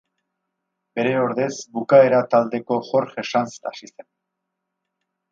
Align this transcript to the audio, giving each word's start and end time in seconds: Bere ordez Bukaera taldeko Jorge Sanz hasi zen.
Bere 0.99 1.09
ordez 1.25 1.51
Bukaera 1.77 2.21
taldeko 2.31 2.77
Jorge 2.87 3.25
Sanz 3.33 3.53
hasi 3.73 3.91
zen. 3.91 4.09